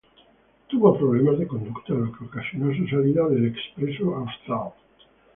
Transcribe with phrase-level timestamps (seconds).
[0.67, 4.71] Tuvo problemas de conducta lo que ocasionó su salida del "Expreso Austral".